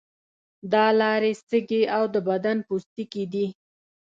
[0.71, 3.47] دا لارې سږی او د بدن پوستکی دي.